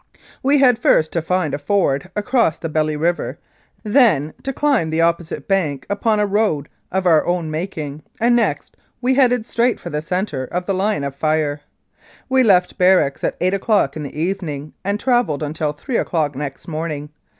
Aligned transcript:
We 0.41 0.57
had 0.57 0.79
first 0.79 1.13
to 1.13 1.21
find 1.21 1.53
a 1.53 1.59
ford 1.59 2.09
across 2.15 2.57
the 2.57 2.69
Belly 2.69 2.95
River, 2.95 3.37
then 3.83 4.33
to 4.41 4.51
climb 4.51 4.89
the 4.89 5.01
opposite 5.01 5.47
bank 5.47 5.85
upon 5.91 6.19
a 6.19 6.25
road 6.25 6.69
of 6.91 7.05
our 7.05 7.23
own 7.23 7.51
making, 7.51 8.01
and 8.19 8.35
next 8.35 8.75
we 8.99 9.13
headed 9.13 9.45
straight 9.45 9.79
for 9.79 9.91
the 9.91 10.01
centre 10.01 10.45
of 10.45 10.65
the 10.65 10.73
line 10.73 11.03
of 11.03 11.13
fire. 11.13 11.61
We 12.29 12.41
left 12.41 12.79
barracks 12.79 13.23
at 13.23 13.37
eight 13.41 13.53
o'clock 13.53 13.95
in 13.95 14.01
the 14.01 14.19
evening, 14.19 14.73
and 14.83 14.99
travelled 14.99 15.43
until 15.43 15.71
three 15.71 15.97
o'clock 15.97 16.35
next 16.35 16.67
morning. 16.67 17.11